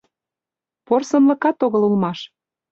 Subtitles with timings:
[0.87, 2.19] Порсынлыкат огыл улмаш